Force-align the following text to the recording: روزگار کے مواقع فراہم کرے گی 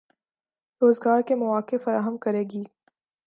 روزگار 0.81 1.21
کے 1.21 1.35
مواقع 1.35 1.75
فراہم 1.83 2.17
کرے 2.17 2.43
گی 2.43 2.63